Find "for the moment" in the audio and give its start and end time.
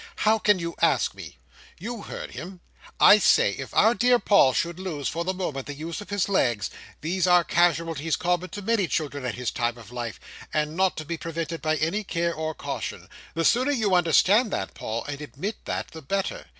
5.07-5.67